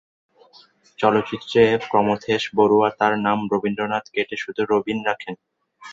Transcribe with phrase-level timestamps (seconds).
[0.99, 5.35] চলচ্চিত্রে প্রমথেশ বড়ুয়া তার নাম ‘রবীন্দ্রনাথ’ কেটে শুধু "রবীন" রাখেন।